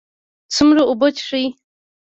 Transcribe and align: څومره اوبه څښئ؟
څومره 0.55 0.81
اوبه 0.87 1.07
څښئ؟ 1.15 1.43